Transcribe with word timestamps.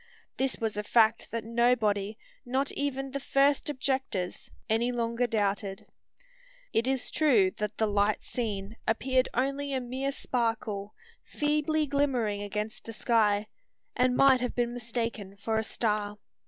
This 0.37 0.57
was 0.57 0.77
a 0.77 0.81
fact 0.83 1.29
that 1.29 1.43
nobody 1.43 2.17
not 2.43 2.71
even 2.71 3.11
the 3.11 3.19
first 3.19 3.69
objectors 3.69 4.49
any 4.67 4.91
longer 4.91 5.27
doubted. 5.27 5.85
It 6.73 6.87
is 6.87 7.11
true 7.11 7.51
that 7.57 7.77
the 7.77 7.85
light 7.85 8.23
seen 8.25 8.77
appeared 8.87 9.29
only 9.35 9.73
a 9.73 9.79
mere 9.79 10.11
sparkle, 10.11 10.95
feebly 11.23 11.85
glimmering 11.85 12.41
against 12.41 12.85
the 12.85 12.93
sky, 12.93 13.45
and 13.95 14.17
might 14.17 14.41
have 14.41 14.55
been 14.55 14.73
mistaken 14.73 15.37
for 15.37 15.59
a 15.59 15.63
star. 15.63 16.17